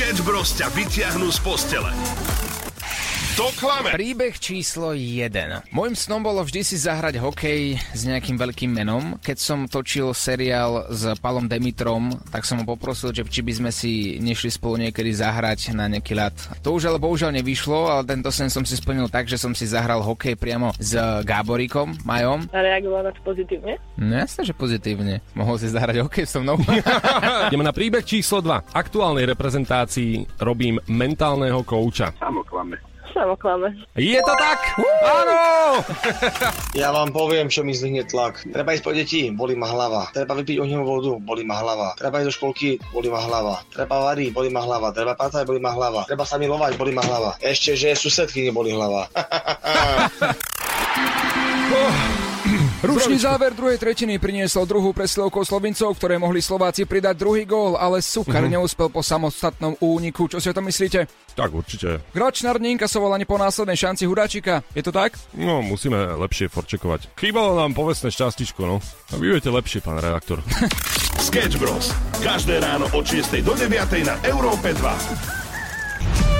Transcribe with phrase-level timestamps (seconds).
[0.00, 1.92] Sketch Bros ťa vytiahnu z postele.
[3.40, 3.88] To klame.
[3.96, 5.72] Príbeh číslo 1.
[5.72, 9.16] Mojím snom bolo vždy si zahrať hokej s nejakým veľkým menom.
[9.16, 13.70] Keď som točil seriál s Palom Demitrom, tak som ho poprosil, že či by sme
[13.72, 16.36] si nešli spolu niekedy zahrať na nejaký ľad.
[16.60, 19.64] To už ale bohužiaľ nevyšlo, ale tento sen som si splnil tak, že som si
[19.64, 20.92] zahral hokej priamo s
[21.24, 22.44] Gáboríkom, Majom.
[22.52, 23.80] A reagoval na to pozitívne?
[23.96, 25.24] No jasne, že pozitívne.
[25.32, 26.60] Mohol si zahrať hokej so mnou.
[27.48, 28.76] Ideme na príbeh číslo 2.
[28.76, 32.12] Aktuálnej reprezentácii robím mentálneho kouča.
[32.20, 32.89] Áno, klame.
[33.10, 33.74] Samo klame.
[33.98, 34.58] Je to tak?
[35.02, 35.38] Áno!
[36.70, 38.46] Ja vám poviem, čo mi zdvihne tlak.
[38.46, 40.06] Treba ísť po deti, boli ma hlava.
[40.14, 41.98] Treba vypiť ohnivú vodu, boli ma hlava.
[41.98, 43.66] Treba ísť do školky, boli ma hlava.
[43.74, 44.94] Treba variť, boli ma hlava.
[44.94, 46.06] Treba pátať, boli ma hlava.
[46.06, 47.34] Treba sa milovať, boli ma hlava.
[47.42, 49.10] Ešte, že susedky neboli hlava.
[52.80, 58.00] Ručný záver druhej tretiny priniesol druhú presilovkou Slovincov, ktoré mohli Slováci pridať druhý gól, ale
[58.00, 58.56] Sukar Mhm.
[58.56, 60.24] neúspel po samostatnom úniku.
[60.24, 61.04] Čo si o tom myslíte?
[61.36, 62.00] Tak určite.
[62.10, 64.64] Gračnár neinkasoval ani po následnej šanci Hudáčika.
[64.72, 65.12] Je to tak?
[65.32, 67.12] No, musíme lepšie forčekovať.
[67.14, 68.80] Chýbalo nám povestné šťastičko, no.
[69.12, 70.40] A vy viete lepšie, pán redaktor.
[71.20, 71.92] Sketch Bros.
[72.18, 76.39] Každé ráno od 6 do 9 na Európe 2.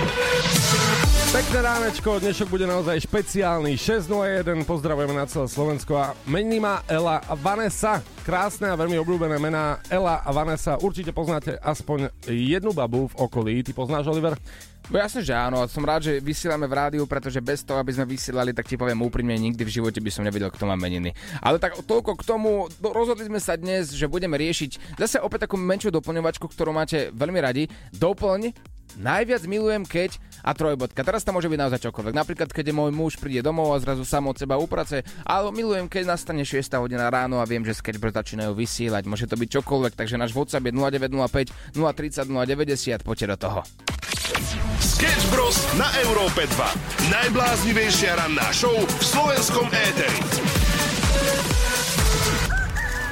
[1.31, 3.79] Pekné ránečko, dnešok bude naozaj špeciálny.
[3.79, 8.03] 6.01, pozdravujeme na celé Slovensko a mení ma Ela a Vanessa.
[8.27, 10.75] Krásne a veľmi obľúbené mená Ela a Vanessa.
[10.83, 13.63] Určite poznáte aspoň jednu babu v okolí.
[13.63, 14.35] Ty poznáš, Oliver?
[14.91, 15.63] No jasne, že áno.
[15.71, 18.99] Som rád, že vysielame v rádiu, pretože bez toho, aby sme vysielali, tak ti poviem
[18.99, 21.15] úprimne, nikdy v živote by som nevedel, kto má meniny.
[21.39, 25.47] Ale tak toľko k tomu, do- rozhodli sme sa dnes, že budeme riešiť zase opäť
[25.47, 27.71] takú menšiu doplňovačku, ktorú máte veľmi radi.
[27.95, 28.51] Doplň
[28.99, 31.05] Najviac milujem keď a trojbodka.
[31.05, 32.13] Teraz tam môže byť naozaj čokoľvek.
[32.17, 35.05] Napríklad, keď je môj muž príde domov a zrazu sám od seba uprace.
[35.23, 39.05] Ale milujem, keď nastane 6 hodina ráno a viem, že sketch začínajú vysielať.
[39.05, 43.07] Môže to byť čokoľvek, takže náš WhatsApp je 0905 030 090.
[43.07, 43.61] Poďte do toho.
[44.81, 45.57] Sketch Bros.
[45.77, 47.11] na Európe 2.
[47.13, 50.19] Najbláznivejšia ranná show v slovenskom éteri.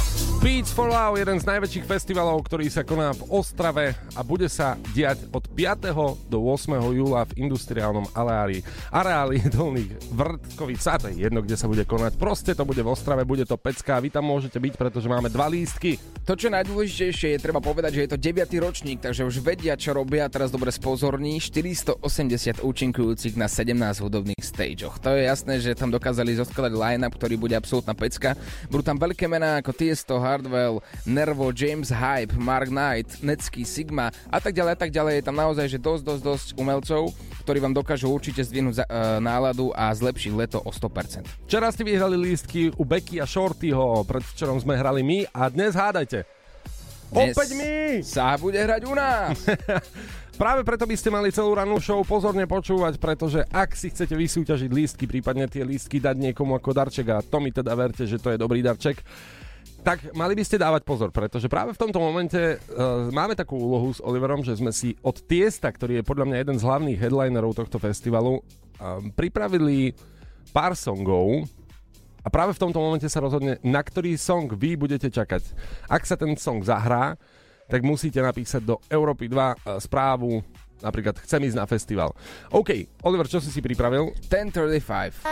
[0.42, 4.74] Beats for Love, jeden z najväčších festivalov, ktorý sa koná v Ostrave a bude sa
[4.90, 6.34] diať od 5.
[6.34, 6.82] do 8.
[6.82, 8.66] júla v industriálnom areáli.
[8.90, 12.18] Areáli Dolných Vrtkových sad, to je jedno, kde sa bude konať.
[12.18, 15.46] Proste to bude v Ostrave, bude to pecka, vy tam môžete byť, pretože máme dva
[15.46, 16.02] lístky.
[16.26, 18.66] To, čo najdôležitejšie, je treba povedať, že je to 9.
[18.66, 20.26] ročník, takže už vedia, čo robia.
[20.26, 21.38] Teraz dobre spozorní.
[21.38, 25.02] 480 účinkujúcich na 17 hudobných stageoch.
[25.06, 28.38] To je jasné, že tam dokázali zoskladať line-up, ktorý bude absolútna pecka.
[28.70, 34.40] Budú tam veľké mená ako Tiesto, Hardwell, Nervo, James Hype, Mark Knight, Netsky, Sigma a
[34.40, 35.20] tak ďalej a tak ďalej.
[35.20, 37.12] Je tam naozaj že dosť, dosť, dosť umelcov,
[37.44, 41.28] ktorí vám dokážu určite zdvihnúť za, e, náladu a zlepšiť leto o 100%.
[41.52, 46.24] Včera ste vyhrali lístky u Becky a Shortyho, predvčerom sme hrali my a dnes hádajte.
[47.12, 48.00] Dnes Opäť my!
[48.08, 49.36] Sa bude hrať u nás!
[50.42, 54.72] Práve preto by ste mali celú rannú show pozorne počúvať, pretože ak si chcete vysúťažiť
[54.72, 58.34] lístky, prípadne tie lístky dať niekomu ako darček a to mi teda verte, že to
[58.34, 59.04] je dobrý darček,
[59.82, 63.90] tak mali by ste dávať pozor, pretože práve v tomto momente uh, máme takú úlohu
[63.90, 67.58] s Oliverom, že sme si od Tiesta, ktorý je podľa mňa jeden z hlavných headlinerov
[67.58, 68.42] tohto festivalu, um,
[69.14, 69.98] pripravili
[70.54, 71.50] pár songov
[72.22, 75.42] a práve v tomto momente sa rozhodne, na ktorý song vy budete čakať.
[75.90, 77.18] Ak sa ten song zahrá,
[77.66, 80.46] tak musíte napísať do Európy 2 uh, správu,
[80.86, 82.14] napríklad chcem ísť na festival.
[82.54, 84.14] OK, Oliver, čo si si pripravil?
[84.30, 85.26] 1035.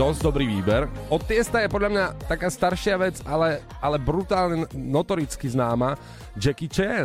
[0.00, 0.88] Dosť dobrý výber.
[1.12, 5.92] Od Tiesta je podľa mňa taká staršia vec, ale, ale brutálne notoricky známa
[6.40, 7.04] Jackie Chan.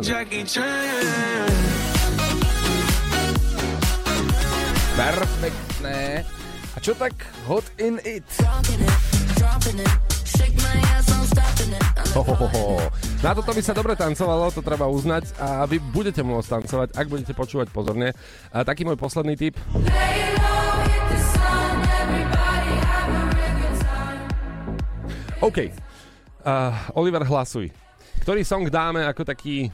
[4.96, 6.24] Perfektné.
[6.72, 7.12] A čo tak
[7.44, 8.24] hot in it?
[12.16, 12.80] Hohoho.
[13.20, 17.06] Na toto by sa dobre tancovalo, to treba uznať a vy budete môcť tancovať, ak
[17.12, 18.16] budete počúvať pozorne.
[18.56, 19.60] A taký môj posledný tip.
[25.46, 25.70] OK.
[26.42, 27.70] Uh, Oliver, hlasuj.
[28.26, 29.70] Ktorý song dáme ako taký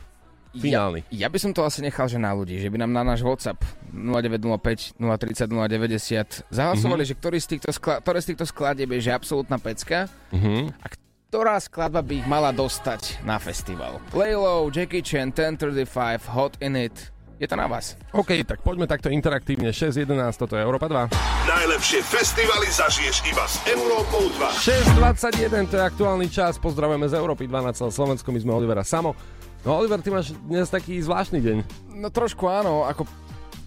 [0.52, 1.00] finálny?
[1.08, 3.24] Ja, ja by som to asi nechal, že na ľudí, že by nám na náš
[3.24, 3.56] WhatsApp
[3.88, 7.08] 0905 030 090 zahlasovali, mm-hmm.
[7.08, 10.68] že ktorý z týchto, skla- ktoré z týchto skladieb je že absolútna pecka Uh-huh.
[10.80, 10.86] a
[11.32, 14.00] ktorá skladba by ich mala dostať na festival.
[14.12, 17.08] Laylow, Jackie Chan, 1035, Hot in It.
[17.42, 17.98] Je to na vás.
[18.14, 19.74] OK, tak poďme takto interaktívne.
[19.74, 20.06] 6.11,
[20.38, 21.10] toto je Európa 2.
[21.50, 24.62] Najlepšie festivaly zažiješ iba s Európou 2.
[24.94, 26.62] 6.21, to je aktuálny čas.
[26.62, 29.18] Pozdravujeme z Európy 2 na celé Slovensko, my sme Olivera Samo.
[29.66, 31.56] No Oliver, ty máš dnes taký zvláštny deň.
[31.98, 33.10] No trošku áno, ako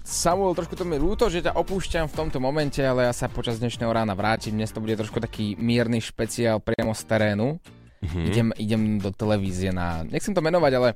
[0.07, 3.59] Samuel, trošku to mi ľúto, že ťa opúšťam v tomto momente, ale ja sa počas
[3.59, 4.55] dnešného rána vrátim.
[4.55, 7.59] Dnes to bude trošku taký mierny špeciál priamo z terénu.
[7.99, 8.23] Mm-hmm.
[8.23, 10.07] Idem, idem do televízie na...
[10.07, 10.89] Nechcem to menovať, ale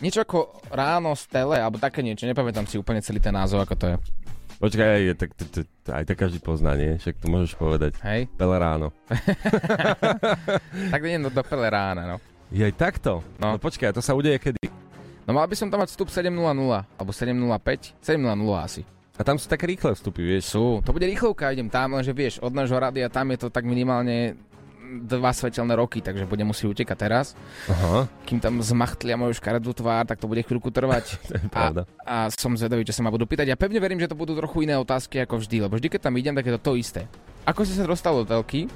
[0.00, 3.74] niečo ako ráno z tele, alebo také niečo, nepamätám si úplne celý ten názov, ako
[3.76, 3.96] to je.
[4.56, 6.96] Počkaj, je, tak, t- t- aj tak každý pozná, nie?
[6.96, 7.92] Však to môžeš povedať.
[8.00, 8.24] Hej?
[8.40, 8.88] Pele ráno.
[10.92, 12.16] tak idem do, do Pele rána, no.
[12.48, 13.20] Je aj takto?
[13.36, 13.56] No.
[13.56, 14.70] no počkaj, to sa udeje kedy?
[15.28, 18.82] No mal by som tam mať vstup 7.00, alebo 7.05, 7.00 asi.
[19.16, 20.52] A tam sú také rýchle vstupy, vieš?
[20.52, 23.64] Sú, to bude rýchlovka, idem tam, lenže vieš, od nášho radia tam je to tak
[23.64, 24.36] minimálne
[25.06, 27.26] dva svetelné roky, takže budem musieť utekať teraz.
[27.66, 28.06] Aha.
[28.24, 31.18] Kým tam zmachtlia moju škaredú tvár, tak to bude chvíľku trvať.
[31.28, 31.82] to je pravda.
[32.02, 33.50] A, a som zvedavý, čo sa ma budú pýtať.
[33.50, 36.14] Ja pevne verím, že to budú trochu iné otázky ako vždy, lebo vždy, keď tam
[36.16, 37.02] idem, tak je to to isté.
[37.46, 38.66] Ako si sa dostal do telky?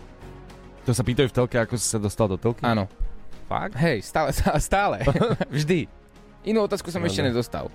[0.89, 2.62] To sa pýtajú v telke, ako si sa dostal do telky?
[2.62, 2.91] Áno.
[3.51, 3.75] Fakt?
[3.79, 4.97] Hej, stále, stále, stále.
[5.55, 5.91] vždy.
[6.47, 7.69] Inú otázku som no, ešte nedostal.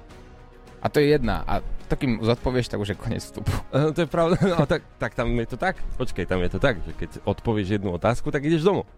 [0.85, 1.41] A to je jedna.
[1.49, 3.49] A to kým zodpovieš, tak už je koniec vstupu.
[3.73, 5.81] Uh, to je pravda, no tak, tak tam je to tak.
[5.97, 8.85] Počkej, tam je to tak, že keď odpovieš jednu otázku, tak ideš domov.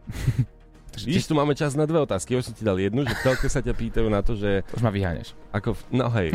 [0.98, 2.34] Vidíš, tu máme čas na dve otázky.
[2.34, 4.66] Už som ti dal jednu, že v telke sa ťa pýtajú na to, že...
[4.74, 5.38] Už ma vyháňaš.
[5.54, 5.81] Ako, v...
[5.94, 6.34] no hej.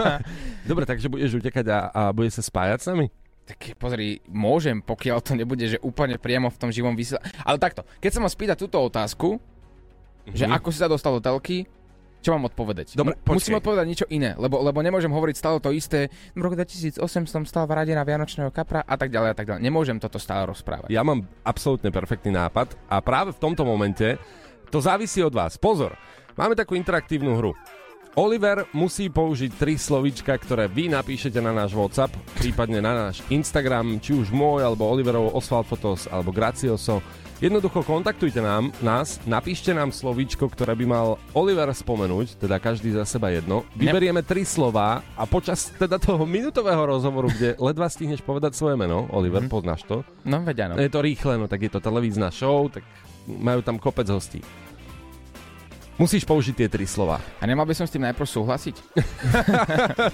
[0.70, 3.12] Dobre, takže budeš utekať a, a bude sa spájať s nami?
[3.44, 7.28] Tak pozri, môžem, pokiaľ to nebude, že úplne priamo v tom živom vysielaní.
[7.44, 10.32] Ale takto, keď sa ma spýta túto otázku, mm-hmm.
[10.32, 11.68] že ako si sa dostal do telky,
[12.20, 12.94] čo mám odpovedať?
[12.94, 16.12] Dobre, M- musím odpovedať niečo iné, lebo, lebo nemôžem hovoriť stále to isté.
[16.36, 19.46] V roku 2008 som stal v rade na Vianočného kapra a tak ďalej a tak
[19.48, 19.60] ďalej.
[19.64, 20.92] Nemôžem toto stále rozprávať.
[20.92, 24.20] Ja mám absolútne perfektný nápad a práve v tomto momente
[24.68, 25.56] to závisí od vás.
[25.56, 25.96] Pozor,
[26.36, 27.56] máme takú interaktívnu hru.
[28.18, 32.10] Oliver musí použiť tri slovíčka, ktoré vy napíšete na náš WhatsApp,
[32.42, 36.98] prípadne na náš Instagram, či už môj, alebo Oliverov Oswald Fotos, alebo Gracioso.
[37.38, 41.06] Jednoducho kontaktujte nám, nás, napíšte nám slovíčko, ktoré by mal
[41.38, 43.62] Oliver spomenúť, teda každý za seba jedno.
[43.78, 49.06] Vyberieme tri slova a počas teda toho minutového rozhovoru, kde ledva stihneš povedať svoje meno,
[49.14, 49.54] Oliver, mm-hmm.
[49.54, 50.02] poznáš to?
[50.26, 50.82] No, veď áno.
[50.82, 52.82] Je to rýchle, no tak je to televízna show, tak
[53.30, 54.42] majú tam kopec hostí.
[56.00, 57.20] Musíš použiť tie tri slova.
[57.20, 58.72] A nemal by som s tým najprv súhlasiť?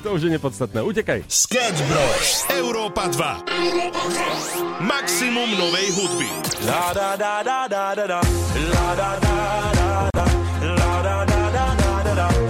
[0.03, 0.83] to už je nepodstatné.
[0.83, 1.23] Utekaj.
[1.31, 2.43] Sketch Bros.
[2.59, 4.83] Európa 2.
[4.83, 6.27] Maximum novej hudby.
[6.67, 8.21] La da da da da da da.
[8.75, 9.37] La da da
[9.79, 10.25] da da.
[10.75, 12.27] La da da da da da da.
[12.27, 12.46] La da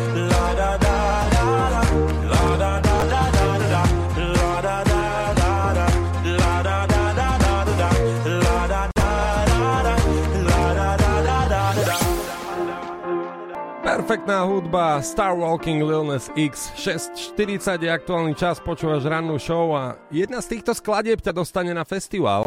[14.07, 19.99] Perfektná hudba Star Walking Lil Nas X 6.40 je aktuálny čas, počúvaš rannú show a
[20.15, 22.47] jedna z týchto skladieb ťa dostane na festival.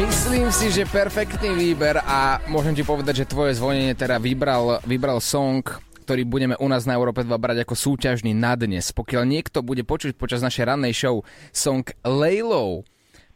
[0.00, 5.22] Myslím si, že perfektný výber a môžem ti povedať, že tvoje zvonenie teda vybral, vybral
[5.22, 5.62] song,
[6.06, 8.90] ktorý budeme u nás na Európe 2 brať ako súťažný na dnes.
[8.90, 11.22] Pokiaľ niekto bude počuť počas našej rannej show
[11.54, 12.82] song Laylow,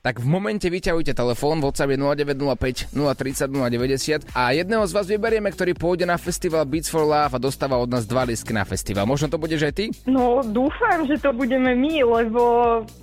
[0.04, 5.48] tak v momente vyťahujte telefón, WhatsApp je 0905 030 090 a jedného z vás vyberieme,
[5.48, 9.08] ktorý pôjde na festival Beats for Love a dostáva od nás dva listky na festival.
[9.08, 9.88] Možno to budeš aj ty?
[10.04, 12.42] No, dúfam, že to budeme my, lebo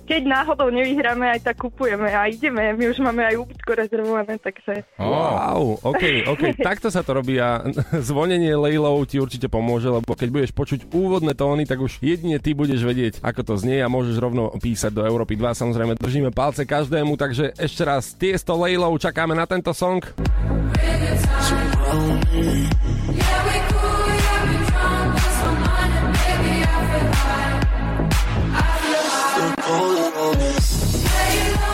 [0.06, 2.70] keď náhodou nevyhráme, aj tak kupujeme a ideme.
[2.78, 4.86] My už máme aj úbytko rezervované, takže...
[5.02, 7.66] Wow, OK, OK, takto sa to robí a
[8.14, 12.54] zvonenie Lejlov ti určite pomôže, lebo keď budeš počuť úvodné tóny, tak už jedine ty
[12.54, 15.50] budeš vedieť, ako to znie a môžeš rovno písať do Európy 2.
[15.50, 20.04] Samozrejme, držíme palce každému každému, takže ešte raz Tiesto Lejlov, čakáme na tento song.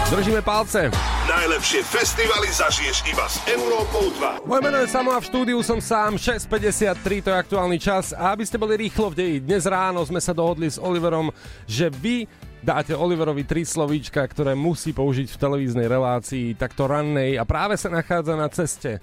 [0.09, 0.87] Držíme palce.
[1.27, 4.47] Najlepšie festivaly zažiješ iba s Európou 2.
[4.47, 8.15] Moje meno je Samo a v štúdiu som sám, 6.53, to je aktuálny čas.
[8.15, 11.35] A aby ste boli rýchlo v deji, dnes ráno sme sa dohodli s Oliverom,
[11.67, 12.25] že vy
[12.61, 17.88] dáte Oliverovi tri slovíčka, ktoré musí použiť v televíznej relácii, takto rannej a práve sa
[17.88, 18.99] nachádza na ceste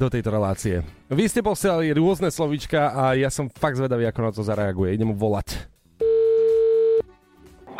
[0.00, 0.82] do tejto relácie.
[1.12, 4.96] Vy ste posielali rôzne slovíčka a ja som fakt zvedavý, ako na to zareaguje.
[4.96, 5.69] Idem mu volať.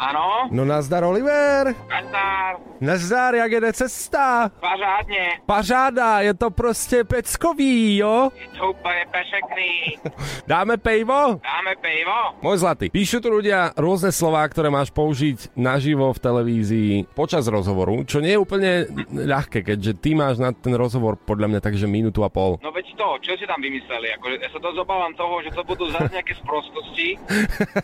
[0.00, 1.76] Áno, No nazdar, Oliver!
[1.88, 4.50] nazdar, Nazdar, jak jede cesta?
[4.60, 8.30] pařádně, Pažáda, je to prostě peckový, jo?
[8.40, 9.72] je to úplně pešekný,
[10.46, 11.36] Dáme pejvo?
[11.44, 16.92] dáme pivo, Môj zlatý, píšu tu ľudia rôzne slová, ktoré máš použiť naživo v televízii
[17.12, 18.70] počas rozhovoru, čo nie je úplne
[19.12, 22.56] ľahké, keďže ty máš na ten rozhovor podľa mňa takže minútu a pol.
[22.64, 25.60] no veď to, čo si tam vymysleli, akože ja sa to zobávam toho, že to
[25.68, 27.20] budú zase nejaké sprostosti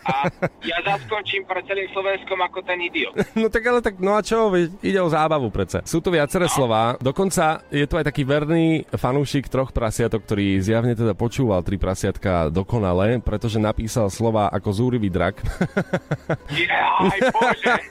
[0.01, 0.25] a
[0.65, 3.13] ja zaskončím pre celým Slovenskom ako ten idiot.
[3.37, 4.49] No tak ale tak, no a čo,
[4.81, 5.85] ide o zábavu predsa.
[5.85, 10.97] Sú tu viaceré slová, dokonca je tu aj taký verný fanúšik troch prasiatok, ktorý zjavne
[10.97, 15.37] teda počúval tri prasiatka dokonale, pretože napísal slova ako zúrivý drak.
[16.49, 17.75] Jaj, bože.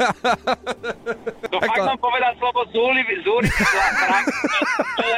[1.47, 3.95] To fakt mám povedať slovo zúrivý, zúrivý zlak,
[4.99, 5.17] to je.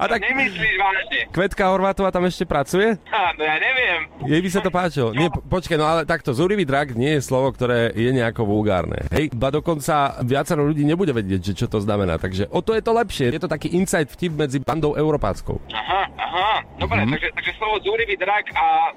[0.00, 1.18] A tak Nemyslíš vážne?
[1.28, 2.96] Kvetka Horvátová tam ešte pracuje?
[3.04, 4.00] Ha, no ja neviem.
[4.24, 5.12] Jej by sa to páčilo.
[5.12, 9.04] Nie, po- počkaj, no ale takto, zúrivý drak nie je slovo, ktoré je nejako vulgárne.
[9.10, 9.92] Hej, ba dokonca
[10.22, 12.16] viacero ľudí nebude vedieť, že čo to znamená.
[12.16, 13.28] Takže o to je to lepšie.
[13.28, 15.60] Je to taký inside vtip medzi bandou Európáckou.
[15.68, 17.12] Aha, aha, dobre, Mhm.
[17.12, 18.96] takže, takže slovo zúrivý drak a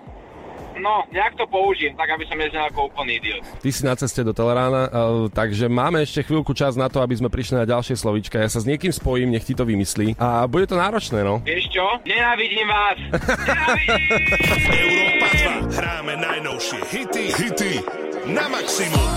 [0.80, 3.42] no, nejak to použijem, tak aby som neznal ako úplný idiot.
[3.62, 7.18] Ty si na ceste do Telerána, uh, takže máme ešte chvíľku čas na to, aby
[7.18, 8.42] sme prišli na ďalšie slovíčka.
[8.42, 10.18] Ja sa s niekým spojím, nech ti to vymyslí.
[10.18, 11.44] A bude to náročné, no.
[11.44, 11.86] Vieš čo?
[12.08, 12.98] Nenávidím vás!
[13.44, 14.01] Nenávidím!
[14.84, 15.27] Európa
[15.70, 15.77] 2.
[15.77, 17.74] Hráme najnovšie hity, hity
[18.30, 19.10] na maximum.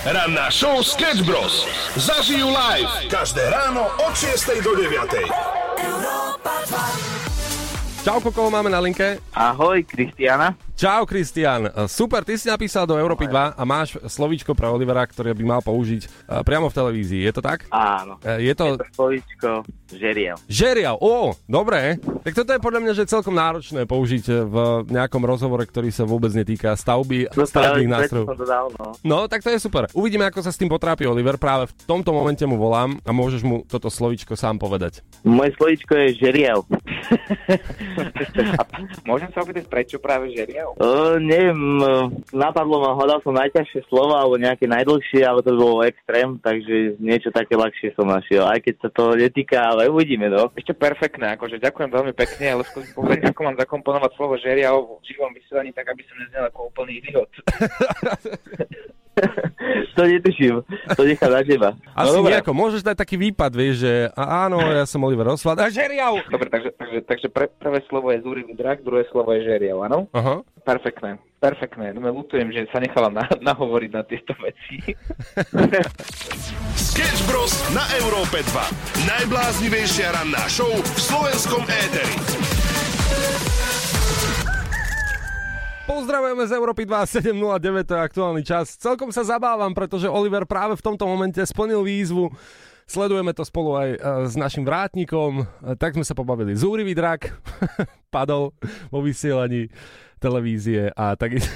[0.00, 1.68] Ranná show Sketch Bros.
[1.92, 2.88] Zažijú live.
[3.12, 5.59] Každé ráno od 6 do 9.
[6.42, 6.89] Bye-bye.
[8.00, 9.20] Čauko, koho máme na linke?
[9.36, 10.56] Ahoj, Kristiana.
[10.72, 11.68] Čau, Kristian.
[11.68, 15.44] Uh, Super, ty si napísal do Európy 2 a máš slovíčko pre Olivera, ktoré by
[15.44, 17.20] mal použiť uh, priamo v televízii.
[17.28, 17.68] Je to tak?
[17.68, 18.16] Áno.
[18.24, 19.60] Uh, Je to To slovíčko
[19.92, 20.40] žeriel.
[20.48, 22.00] Žeriav, ó, dobre.
[22.24, 24.56] Tak toto je podľa mňa, že celkom náročné použiť v
[24.88, 28.26] nejakom rozhovore, ktorý sa vôbec netýka stavby a stavebných nástrojov.
[28.32, 28.86] som to dal, no.
[29.04, 29.84] No, tak to je super.
[29.92, 31.36] Uvidíme, ako sa s tým potrápi Oliver.
[31.36, 35.04] Práve v tomto momente mu volám a môžeš mu toto slovíčko sám povedať.
[35.28, 36.64] Moje slovíčko je žeriel.
[38.60, 38.62] A
[39.04, 40.76] môžem sa opýtať, prečo práve žeriav?
[40.78, 41.58] Uh, neviem,
[42.30, 47.32] napadlo ma, hľadal som najťažšie slova, alebo nejaké najdlhšie, ale to bolo extrém, takže niečo
[47.34, 50.52] také ľahšie som našiel, aj keď sa to netýka, ale uvidíme, no.
[50.54, 55.04] Ešte perfektné, akože ďakujem veľmi pekne, ale skúsim povedať, ako mám zakomponovať slovo žeriav v
[55.08, 57.30] živom vysielaní, tak aby som neznel ako úplný idiot.
[59.96, 60.54] to netuším,
[60.96, 61.68] to nechá na teba.
[61.94, 65.60] Asi no, nejako, môžeš dať taký výpad, vieš, že áno, ja som Oliver Oswald.
[65.60, 66.20] A žeriav!
[66.28, 70.08] Dobre, takže, takže, takže pre, prvé slovo je zúrivý drak, druhé slovo je žeriav, áno?
[70.16, 70.42] Aha.
[70.60, 71.96] Perfektné, perfektné.
[71.96, 74.76] No, lutujem, že sa nechala na, nahovoriť na tieto veci.
[76.90, 77.54] Sketch Bros.
[77.72, 79.08] na Európe 2.
[79.08, 82.16] Najbláznivejšia ranná show v slovenskom éteri.
[85.90, 88.78] Pozdravujeme z Európy 2709, to je aktuálny čas.
[88.78, 92.30] Celkom sa zabávam, pretože Oliver práve v tomto momente splnil výzvu.
[92.86, 93.98] Sledujeme to spolu aj e,
[94.30, 95.42] s našim vrátnikom.
[95.42, 96.54] E, Tak sme sa pobavili.
[96.54, 97.34] Zúrivý drak
[98.14, 98.54] padol
[98.86, 99.66] vo vysielaní
[100.22, 101.50] televízie a takisto...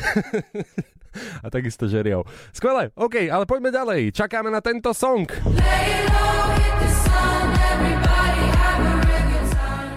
[1.44, 2.26] a takisto žeriav.
[2.50, 4.10] Skvelé, OK, ale poďme ďalej.
[4.18, 5.30] Čakáme na tento song.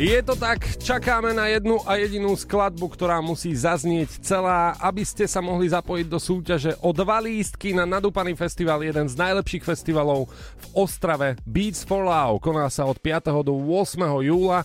[0.00, 5.28] Je to tak, čakáme na jednu a jedinú skladbu, ktorá musí zaznieť celá, aby ste
[5.28, 10.32] sa mohli zapojiť do súťaže o dva lístky na nadúpaný festival, jeden z najlepších festivalov
[10.32, 12.40] v Ostrave Beats for Love.
[12.40, 13.44] Koná sa od 5.
[13.44, 14.00] do 8.
[14.24, 14.64] júla.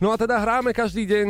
[0.00, 1.28] No a teda hráme každý deň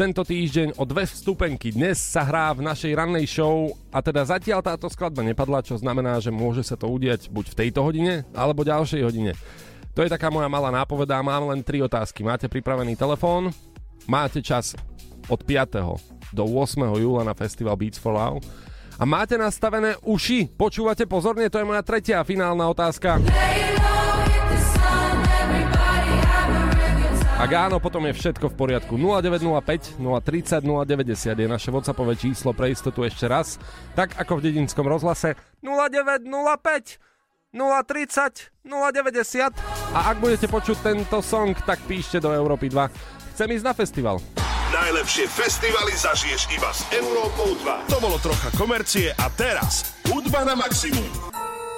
[0.00, 1.68] tento týždeň o dve vstupenky.
[1.68, 6.16] Dnes sa hrá v našej rannej show a teda zatiaľ táto skladba nepadla, čo znamená,
[6.16, 9.36] že môže sa to udiať buď v tejto hodine, alebo ďalšej hodine.
[9.94, 11.22] To je taká moja malá nápoveda.
[11.22, 12.26] Mám len tri otázky.
[12.26, 13.54] Máte pripravený telefón?
[14.10, 14.74] Máte čas
[15.30, 16.34] od 5.
[16.34, 16.82] do 8.
[16.98, 18.42] júla na festival Beats for Love?
[18.98, 20.50] A máte nastavené uši?
[20.50, 21.46] Počúvate pozorne?
[21.46, 23.22] To je moja tretia finálna otázka.
[27.34, 28.94] Ak áno, potom je všetko v poriadku.
[28.98, 33.62] 0905 030 090 je naše WhatsAppové číslo pre istotu ešte raz.
[33.94, 37.13] Tak ako v dedinskom rozhlase 0905
[37.54, 39.54] 030 090
[39.94, 43.38] a ak budete počuť tento song, tak píšte do Európy 2.
[43.38, 44.16] Chcem ísť na festival.
[44.74, 47.94] Najlepšie festivaly zažiješ iba s Európou 2.
[47.94, 51.06] To bolo trocha komercie a teraz hudba na maximum.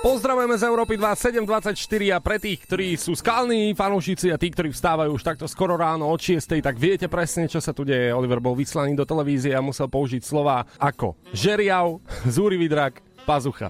[0.01, 1.77] Pozdravujeme z Európy 2 724
[2.15, 6.09] a pre tých, ktorí sú skalní fanúšici a tí, ktorí vstávajú už takto skoro ráno
[6.09, 8.15] od 6, tak viete presne, čo sa tu deje.
[8.15, 13.69] Oliver bol vyslaný do televízie a musel použiť slova ako žeriav, zúri vidrak, pazucha.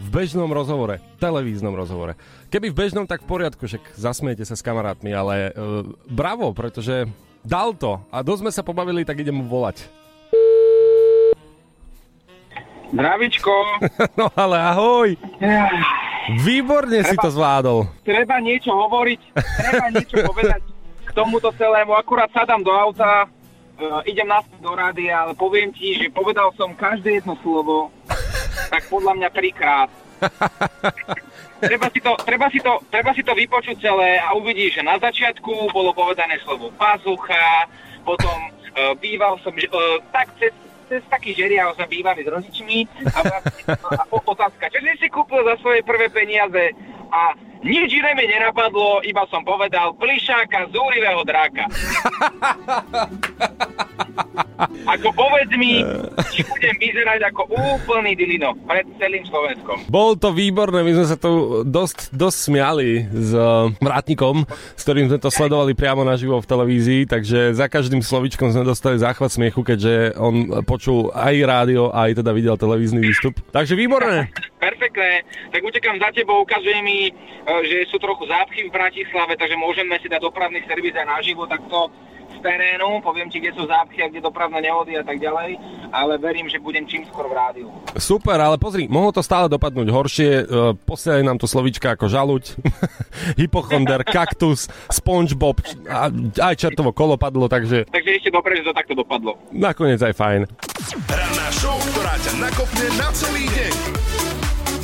[0.00, 2.16] V bežnom rozhovore, televíznom rozhovore.
[2.48, 7.04] Keby v bežnom, tak v poriadku, však zasmiete sa s kamarátmi, ale uh, bravo, pretože
[7.44, 9.84] dal to a dosť sme sa pobavili, tak idem mu volať.
[12.90, 13.52] Zdravičko,
[14.18, 15.08] No ale ahoj,
[16.42, 17.86] výborne si to zvládol.
[18.02, 20.60] treba niečo hovoriť, treba niečo povedať
[21.06, 21.94] k tomuto celému.
[21.94, 26.74] Akurát sadám do auta, uh, idem naspäť do rádia, ale poviem ti, že povedal som
[26.74, 27.94] každé jedno slovo,
[28.70, 29.90] tak podľa mňa trikrát.
[31.60, 34.98] treba, si to, treba, si to, treba si to vypočuť celé a uvidíš, že na
[35.00, 37.68] začiatku bolo povedané slovo pazucha,
[38.04, 38.36] potom
[38.76, 40.52] uh, býval som, uh, tak cez,
[40.88, 45.08] cez taký žeriav sme bývali s rodičmi a, vlastne, a o- otázka, čo si si
[45.08, 46.72] kúpil za svoje prvé peniaze
[47.10, 51.68] a nič iné mi nenapadlo, iba som povedal plišáka zúrivého dráka.
[54.94, 55.80] Ako povedz mi,
[56.32, 59.88] či budem vyzerať ako úplný dilino pred celým Slovenskom.
[59.88, 63.32] Bol to výborné, my sme sa tu dosť, dosť smiali s
[63.80, 64.44] vrátnikom,
[64.76, 69.00] s ktorým sme to sledovali priamo naživo v televízii, takže za každým slovičkom sme dostali
[69.00, 73.40] záchvat smiechu, keďže on počul aj rádio, aj teda videl televízny výstup.
[73.52, 74.28] Takže výborné.
[74.60, 75.24] Perfektné,
[75.56, 77.12] tak utekám za tebou, ukazuje mi, e,
[77.64, 81.88] že sú trochu zápchy v Bratislave, takže môžeme si dať dopravný servis aj naživo takto
[82.19, 85.60] z terénu, poviem ti, kde sú zápchy a kde dopravné nehody a tak ďalej,
[85.92, 87.68] ale verím, že budem čím skôr v rádiu.
[87.94, 90.30] Super, ale pozri, mohlo to stále dopadnúť horšie.
[90.42, 92.56] Uh, posielaj nám tu slovíčka ako žaluť,
[93.40, 96.08] hypochonder, kaktus, spongebob a
[96.40, 99.36] aj čertovo kolo padlo, takže Takže ešte dobre, že to takto dopadlo.
[99.52, 100.40] nakoniec aj fajn.
[101.06, 103.74] Ranná show, ktorá ťa nakopne na celý deň.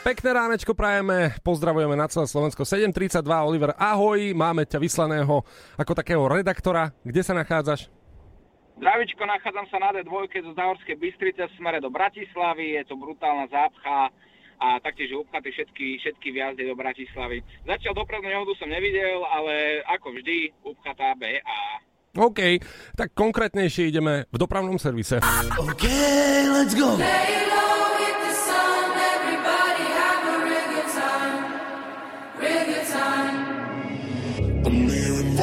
[0.08, 2.64] Pekné ránečko prajeme, pozdravujeme na celé Slovensko.
[2.64, 5.44] 7.32, Oliver, ahoj, máme ťa vyslaného
[5.76, 6.96] ako takého redaktora.
[7.04, 7.92] Kde sa nachádzaš?
[8.80, 13.52] Zdravičko, nachádzam sa na D2 zo Zahorskej Bystrice v smere do Bratislavy, je to brutálna
[13.52, 14.08] zápcha
[14.64, 17.44] a taktiež je upchatý všetky, všetky viazdy do Bratislavy.
[17.68, 21.44] Zatiaľ dopravnú nehodu som nevidel, ale ako vždy, upchatá BA.
[22.16, 22.64] OK,
[22.96, 25.20] tak konkrétnejšie ideme v dopravnom servise.
[25.20, 25.52] I'm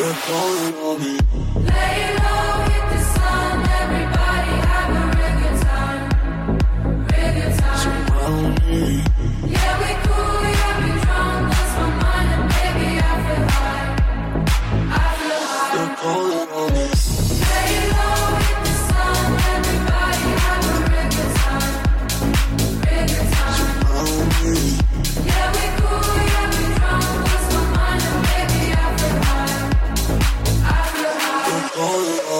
[0.00, 1.18] They're calling on me.
[1.68, 2.59] Surround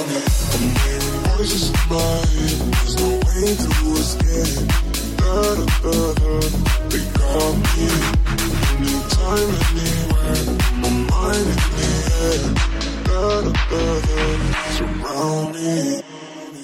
[0.07, 0.21] no.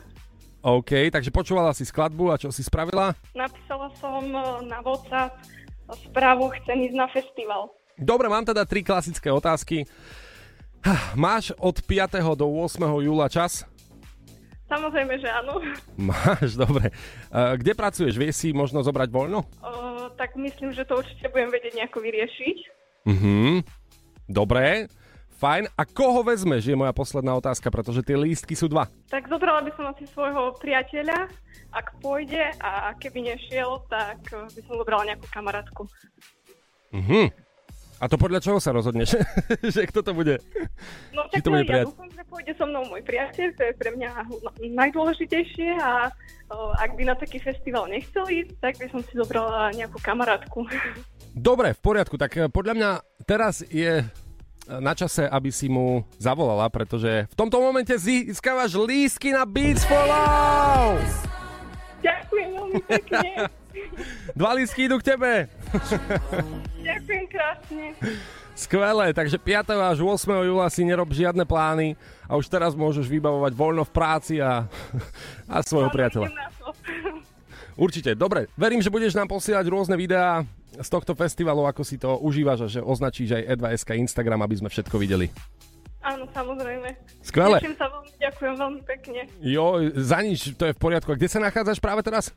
[0.61, 3.17] OK, takže počúvala si skladbu a čo si spravila?
[3.33, 5.41] Napísala som e, na WhatsApp
[6.07, 7.73] správu, chcem ísť na festival.
[7.97, 9.89] Dobre, mám teda tri klasické otázky.
[11.17, 12.23] Máš od 5.
[12.37, 12.79] do 8.
[12.79, 13.67] júla čas?
[14.73, 15.61] Samozrejme, že áno.
[16.01, 16.89] Máš, dobre.
[17.29, 18.17] Kde pracuješ?
[18.17, 19.45] Vieš si možno zobrať voľno?
[19.61, 22.59] O, tak myslím, že to určite budem vedieť nejako vyriešiť.
[23.05, 23.61] Mhm.
[24.33, 24.89] Dobre,
[25.37, 25.69] fajn.
[25.77, 28.89] A koho vezmeš, je moja posledná otázka, pretože tie lístky sú dva.
[29.13, 31.29] Tak zobrala by som asi svojho priateľa,
[31.75, 35.85] ak pôjde a keby nešiel, tak e, by som zobrala nejakú kamarátku.
[36.97, 37.29] Mhm.
[38.03, 39.15] A to podľa čoho sa rozhodneš?
[39.75, 40.43] že kto to bude?
[41.15, 44.25] No tak to bude ja dúfam, pôjde so mnou môj priateľ, to je pre mňa
[44.73, 46.09] najdôležitejšie a
[46.49, 50.64] o, ak by na taký festival nechcel ísť, tak by som si zobrala nejakú kamarátku.
[51.37, 52.16] Dobre, v poriadku.
[52.16, 52.90] Tak eh, podľa mňa
[53.29, 54.09] teraz je eh,
[54.81, 60.01] na čase, aby si mu zavolala, pretože v tomto momente získavaš lístky na Beats for
[60.09, 61.05] Love!
[62.01, 63.31] Ďakujem veľmi pekne.
[64.40, 65.53] Dva lístky idú k tebe.
[66.81, 67.87] Ďakujem krásne.
[68.53, 69.73] Skvelé, takže 5.
[69.81, 70.29] až 8.
[70.45, 71.97] júla si nerob žiadne plány
[72.29, 74.69] a už teraz môžeš vybavovať voľno v práci a,
[75.49, 76.29] a svojho priateľa.
[77.73, 78.53] Určite, dobre.
[78.53, 80.45] Verím, že budeš nám posielať rôzne videá
[80.77, 84.69] z tohto festivalu, ako si to užívaš a že označíš aj E2SK Instagram, aby sme
[84.69, 85.33] všetko videli.
[86.05, 86.93] Áno, samozrejme.
[87.25, 87.57] Skvelé.
[87.62, 89.21] Teším sa veľmi, ďakujem veľmi pekne.
[89.41, 91.15] Jo, za nič, to je v poriadku.
[91.15, 92.35] A kde sa nachádzaš práve teraz?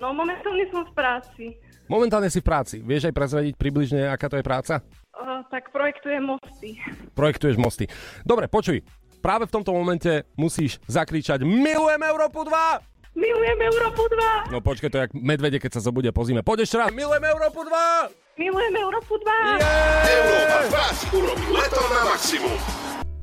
[0.00, 1.44] No momentálne som v práci.
[1.84, 2.76] Momentálne si v práci.
[2.80, 4.80] Vieš aj prezvediť približne, aká to je práca?
[5.20, 6.80] Uh, tak projektujem mosty.
[7.12, 7.84] Projektuješ mosty.
[8.24, 8.80] Dobre, počuj.
[9.20, 13.12] Práve v tomto momente musíš zakričať Milujem Európu 2!
[13.12, 14.08] Milujem Európu
[14.48, 14.48] 2!
[14.48, 16.40] No počkaj, to je jak medvede, keď sa zobudia po zime.
[16.40, 16.88] Poď ešte raz.
[16.88, 18.40] Milujem Európu 2!
[18.40, 19.60] Milujem Európu 2!
[20.08, 22.56] Európa 2 si urobí leto na maximum.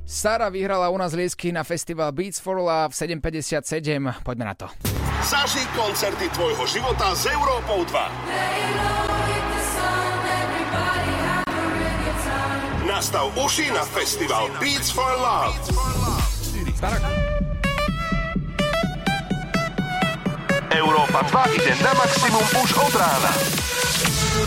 [0.06, 4.22] Sara vyhrala u nás lístky na festival Beats for Love 757.
[4.22, 4.70] Poďme na to.
[5.26, 9.37] Zaži koncerty tvojho života s Európou 2.
[12.98, 15.54] Nastav uši na festival Beats for Love.
[20.74, 23.34] Európa 2 ide na maximum už od rána.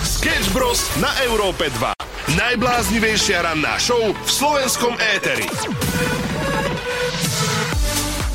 [0.03, 0.83] Sketch Bros.
[0.99, 1.95] na Európe 2.
[2.35, 5.47] Najbláznivejšia ranná show v slovenskom éteri.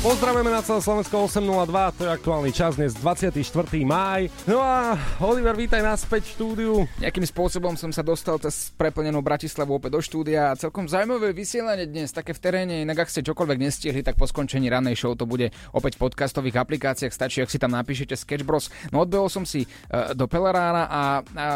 [0.06, 3.42] Pozdravujeme na celé Slovensko 8.02, to je aktuálny čas, dnes 24.
[3.82, 4.30] máj.
[4.46, 6.72] No a Oliver, vítaj naspäť v štúdiu.
[7.02, 11.90] Nejakým spôsobom som sa dostal cez preplnenú Bratislavu opäť do štúdia a celkom zaujímavé vysielanie
[11.90, 15.26] dnes, také v teréne, inak ak ste čokoľvek nestihli, tak po skončení ranej show to
[15.26, 18.46] bude opäť v podcastových aplikáciách, stačí, ak si tam napíšete Sketch.
[18.94, 21.02] No odbehol som si uh, do Pelerána a,
[21.34, 21.46] a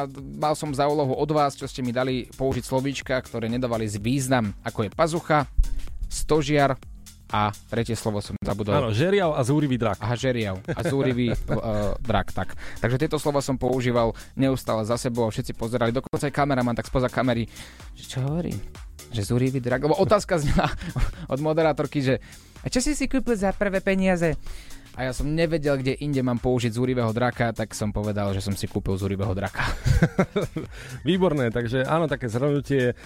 [0.42, 4.02] mal som za úlohu od vás, čo ste mi dali použiť slovíčka, ktoré nedávali z
[4.02, 5.38] význam, ako je pazucha,
[6.10, 6.74] stožiar
[7.30, 8.74] a tretie slovo som zabudol.
[8.74, 10.02] Áno, žeriav a zúrivý drak.
[10.02, 12.58] Aha, žeriav a zúrivý uh, drak, tak.
[12.82, 16.90] Takže tieto slova som používal neustále za sebou a všetci pozerali, dokonca aj kameraman tak
[16.90, 17.46] spoza kamery,
[17.94, 18.58] že čo hovorím?
[19.14, 19.86] Že zúrivý drak?
[19.86, 20.70] Lebo otázka znela
[21.32, 22.18] od moderátorky, že
[22.60, 24.36] a čo si si kúpil za prvé peniaze?
[24.98, 28.58] A ja som nevedel, kde inde mám použiť zúrivého draka, tak som povedal, že som
[28.58, 29.62] si kúpil zúrivého draka.
[31.08, 32.98] Výborné, takže áno, také zhrnutie.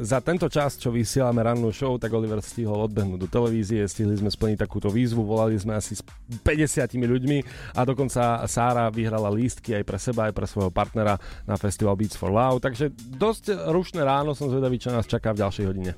[0.00, 4.32] Za tento čas, čo vysielame rannú show, tak Oliver stihol odbehnúť do televízie, stihli sme
[4.32, 7.38] splniť takúto výzvu, volali sme asi s 50 ľuďmi
[7.76, 12.16] a dokonca Sára vyhrala lístky aj pre seba, aj pre svojho partnera na festival Beats
[12.16, 15.92] for Love, takže dosť rušné ráno, som zvedavý, čo nás čaká v ďalšej hodine.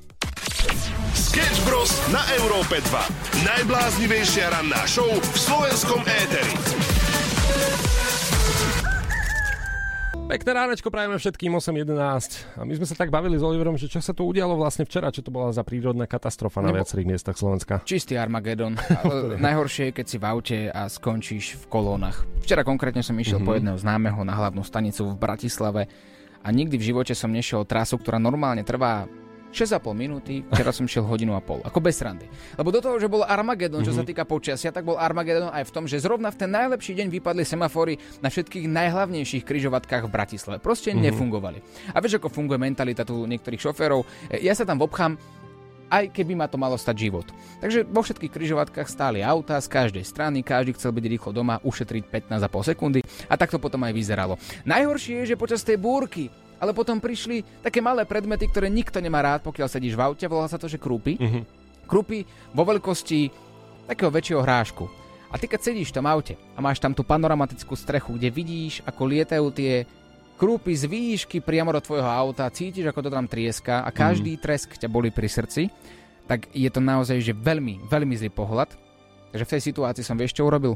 [1.11, 1.91] Sketch Bros.
[2.15, 3.43] na Európe 2.
[3.43, 6.55] Najbláznivejšia ranná show v slovenskom éteri.
[10.31, 13.99] Pekné ránečko prajeme všetkým 8.11 a my sme sa tak bavili s Oliverom, že čo
[13.99, 17.35] sa tu udialo vlastne včera, čo to bola za prírodná katastrofa na Nebo- viacerých miestach
[17.35, 17.83] Slovenska.
[17.83, 18.79] Čistý Armagedon.
[19.43, 22.23] Najhoršie je, keď si v aute a skončíš v kolónach.
[22.47, 23.51] Včera konkrétne som išiel mm-hmm.
[23.51, 25.91] po jedného známeho na hlavnú stanicu v Bratislave
[26.47, 29.11] a nikdy v živote som nešiel trasu, ktorá normálne trvá
[29.51, 32.31] 6,5 minúty, včera som šiel hodinu a pol, ako bez randy.
[32.55, 35.75] Lebo do toho, že bol Armagedon, čo sa týka počasia, tak bol Armagedon aj v
[35.75, 40.59] tom, že zrovna v ten najlepší deň vypadli semafory na všetkých najhlavnejších kryžovatkách v Bratislave.
[40.63, 41.59] Proste nefungovali.
[41.91, 44.07] A vieš, ako funguje mentalita tu niektorých šoférov?
[44.31, 45.19] E, Ja sa tam obchám,
[45.91, 47.27] aj keby ma to malo stať život.
[47.59, 52.07] Takže vo všetkých kryžovatkách stáli auta z každej strany, každý chcel byť rýchlo doma, ušetriť
[52.31, 54.39] 15,5 sekundy a tak to potom aj vyzeralo.
[54.63, 59.25] Najhoršie je, že počas tej búrky ale potom prišli také malé predmety, ktoré nikto nemá
[59.25, 61.17] rád, pokiaľ sedíš v aute, volá sa to, že krúpy.
[61.17, 61.41] Mhm.
[61.89, 62.23] Krúpy
[62.55, 63.33] vo veľkosti
[63.91, 64.87] takého väčšieho hrášku.
[65.31, 68.83] A ty keď sedíš v tom aute a máš tam tú panoramatickú strechu, kde vidíš,
[68.87, 69.87] ako lietajú tie
[70.39, 74.75] krúpy z výšky priamo do tvojho auta, cítiš, ako to tam trieska a každý tresk
[74.75, 75.71] ťa boli pri srdci,
[76.27, 78.71] tak je to naozaj že veľmi, veľmi zlý pohľad.
[79.31, 80.75] Takže v tej situácii som vieš, čo urobil?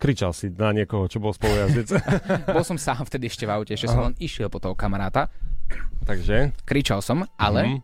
[0.00, 1.92] Kričal si na niekoho, čo bol spolujazdec.
[2.56, 4.06] Bol som sám vtedy ešte v aute, ešte som Aha.
[4.08, 5.28] len išiel po toho kamaráta.
[6.02, 6.56] Takže?
[6.64, 7.76] Kričal som, ale Mhm.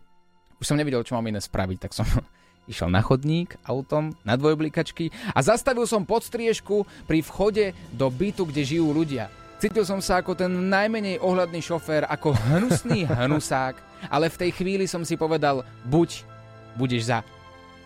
[0.57, 2.03] už som nevedel, čo mám iné spraviť, tak som
[2.65, 8.43] išiel na chodník autom, na dvojblikačky a zastavil som pod striežku pri vchode do bytu,
[8.43, 9.29] kde žijú ľudia.
[9.57, 13.73] Cítil som sa ako ten najmenej ohľadný šofér, ako hnusný hnusák,
[14.05, 16.21] ale v tej chvíli som si povedal, buď
[16.75, 17.25] budeš za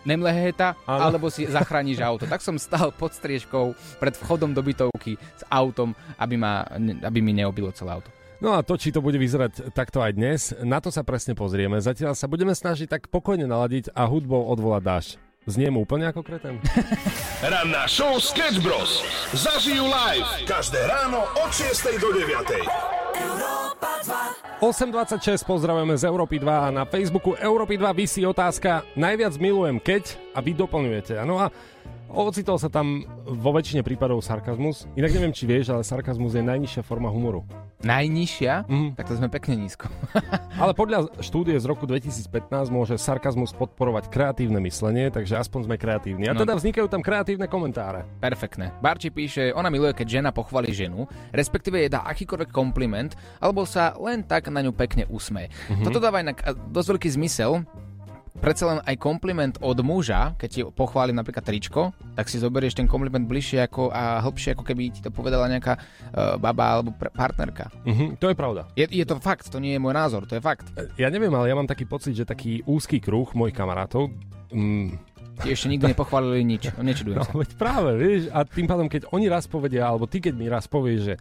[0.02, 1.10] Nemleheta, Áno.
[1.10, 2.26] alebo si zachrániš auto.
[2.26, 6.66] Tak som stal pod striežkou pred vchodom do bytovky s autom, aby, ma,
[7.02, 8.10] aby mi neobilo celé auto.
[8.42, 11.78] No a to, či to bude vyzerať takto aj dnes, na to sa presne pozrieme.
[11.78, 15.10] Zatiaľ sa budeme snažiť tak pokojne naladiť a hudbou odvolať dážď.
[15.46, 16.58] Zniem úplne ako kreten?
[17.42, 19.02] Ranná show Sketch Bros.
[19.34, 22.91] Zažijú live každé ráno od 6 do 9.
[24.62, 30.14] 8.26 pozdravujeme z Európy 2 a na Facebooku Európy 2 vysí otázka Najviac milujem keď
[30.32, 31.18] a vy doplňujete.
[31.26, 31.50] No a
[32.12, 34.84] ocitol sa tam vo väčšine prípadov sarkazmus.
[34.92, 37.42] Inak neviem, či vieš, ale sarkazmus je najnižšia forma humoru.
[37.82, 38.70] Najnižšia?
[38.70, 38.88] Mhm.
[38.94, 39.90] Tak to sme pekne nízko.
[40.62, 42.30] Ale podľa štúdie z roku 2015
[42.70, 46.30] môže sarkazmus podporovať kreatívne myslenie, takže aspoň sme kreatívni.
[46.30, 46.40] A No.
[46.40, 48.06] teda vznikajú tam kreatívne komentáre.
[48.18, 48.70] Perfektné.
[48.78, 53.98] Barči píše, ona miluje, keď žena pochváli ženu, respektíve jej dá akýkoľvek kompliment, alebo sa
[53.98, 55.50] len tak na ňu pekne usmeje.
[55.66, 55.82] Mhm.
[55.82, 56.38] Toto dáva inak
[56.70, 57.66] dosť veľký zmysel,
[58.42, 62.90] Predsa len aj kompliment od muža, keď ti pochváli napríklad tričko, tak si zoberieš ten
[62.90, 67.14] kompliment bližšie ako, a hlbšie, ako keby ti to povedala nejaká uh, baba alebo pr-
[67.14, 67.70] partnerka.
[67.86, 68.66] Mhm, to je pravda.
[68.74, 70.66] Je, je to fakt, to nie je môj názor, to je fakt.
[70.98, 74.10] Ja neviem, ale ja mám taký pocit, že taký úzky kruh mojich kamarátov...
[74.50, 74.98] Mm,
[75.38, 77.32] Ti ešte nikdy nepochválili nič, no, nečudujem no, sa.
[77.38, 80.66] veď práve, vieš, a tým pádom, keď oni raz povedia, alebo ty keď mi raz
[80.66, 81.14] povieš, že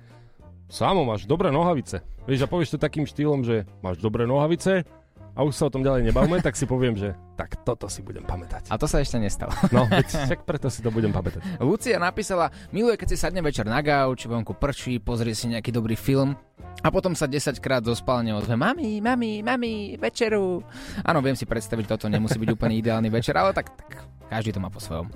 [0.72, 2.00] Samo, máš dobré nohavice.
[2.24, 4.88] Vieš, a povieš to takým štýlom, že máš dobré nohavice
[5.32, 8.22] a už sa o tom ďalej nebavme, tak si poviem, že tak toto si budem
[8.28, 8.68] pamätať.
[8.68, 9.56] A to sa ešte nestalo.
[9.72, 11.40] No, veď však preto si to budem pamätať.
[11.64, 15.96] Lucia napísala, miluje, keď si sadne večer na gauč, vonku prší, pozrie si nejaký dobrý
[15.96, 16.36] film
[16.84, 20.62] a potom sa 10 krát zo spálne ozve Mami, mami, mami, večeru.
[21.06, 24.60] Áno, viem si predstaviť, toto nemusí byť úplne ideálny večer, ale tak, tak každý to
[24.60, 25.08] má po svojom.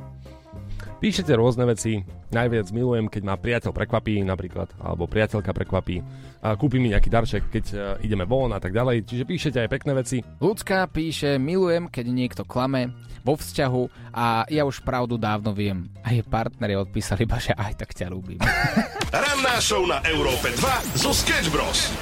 [1.06, 2.02] Píšete rôzne veci,
[2.34, 6.02] najviac milujem, keď ma priateľ prekvapí napríklad, alebo priateľka prekvapí,
[6.42, 7.78] a kúpi mi nejaký darček, keď e,
[8.10, 10.26] ideme von a tak ďalej, čiže píšete aj pekné veci.
[10.42, 12.90] Ľudská píše, milujem, keď niekto klame
[13.22, 15.94] vo vzťahu a ja už pravdu dávno viem.
[16.02, 18.42] A jej partneri odpísali iba, že aj tak ťa ľúbim.
[19.14, 21.94] Ranná show na Európe 2 zo Sketch Bros.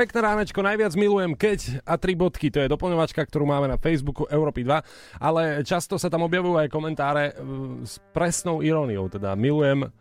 [0.00, 4.24] Pekné ránečko, najviac milujem keď a tri bodky, to je doplňovačka, ktorú máme na Facebooku
[4.26, 4.80] Európy 2,
[5.20, 7.32] ale často sa tam objavujú aj komentáre e,
[7.84, 9.92] s presnou iróniou, teda milujem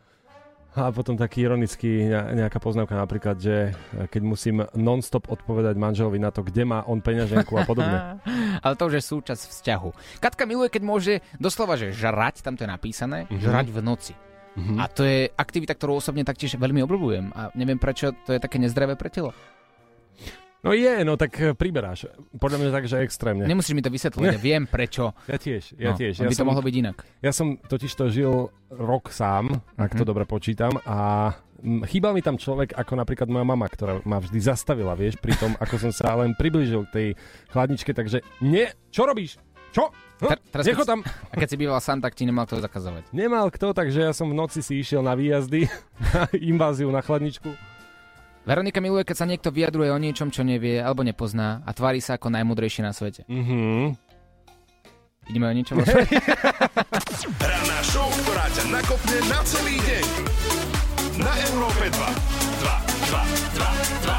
[0.71, 6.15] a potom taký ironický ne- nejaká poznámka napríklad, že e, keď musím non-stop odpovedať manželovi
[6.15, 8.23] na to, kde má on peňaženku a podobne.
[8.63, 9.89] Ale to už je súčasť vzťahu.
[10.23, 13.43] Katka miluje, keď môže doslova, že žrať, tam to je napísané, Mhm.
[13.43, 14.15] žrať v noci.
[14.75, 18.59] A to je aktivita, ktorú osobne taktiež veľmi obľúbujem a neviem prečo to je také
[18.59, 19.31] nezdravé pre telo.
[20.59, 22.11] No je, no tak e, priberáš.
[22.33, 23.43] Podľa mňa tak, že extrémne.
[23.43, 25.15] Nemusíš mi to vysvetliť, ja viem prečo.
[25.23, 26.19] Ja tiež, ja No, tiež.
[26.19, 26.97] by Ja to mohlo byť inak.
[27.19, 28.33] Ja som totiž to žil
[28.67, 30.09] rok sám, ak to Mhm.
[30.09, 31.31] dobre počítam, a
[31.85, 35.55] chýbal mi tam človek ako napríklad moja mama, ktorá ma vždy zastavila, vieš, pri tom,
[35.55, 37.07] ako som sa len priblížil k tej
[37.49, 39.39] chladničke, takže nie, čo robíš?
[39.69, 39.93] Čo?
[40.19, 40.27] Hm?
[40.27, 40.99] Ter- teraz, Necho keď, tam.
[41.05, 43.07] A keď si býval sám, tak ti nemal kto zakazovať.
[43.11, 45.69] Nemal kto, takže ja som v noci si išiel na výjazdy,
[46.09, 47.47] na inváziu na chladničku.
[48.49, 52.17] Veronika miluje, keď sa niekto vyjadruje o niečom, čo nevie alebo nepozná a tvári sa
[52.17, 53.21] ako najmudrejší na svete.
[53.29, 53.93] Mhm.
[55.29, 55.77] Ideme o niečom
[57.45, 60.05] Ranná show, ktorá ťa nakopne na celý deň.
[61.21, 61.93] Na Európe 2.
[61.93, 64.18] 2, 2, 2.